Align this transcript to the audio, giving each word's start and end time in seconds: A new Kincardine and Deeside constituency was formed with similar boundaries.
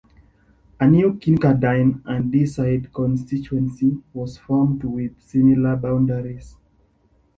A 0.79 0.87
new 0.87 1.13
Kincardine 1.13 2.01
and 2.05 2.31
Deeside 2.33 2.91
constituency 2.91 4.01
was 4.15 4.35
formed 4.35 4.83
with 4.83 5.11
similar 5.21 5.75
boundaries. 5.75 6.57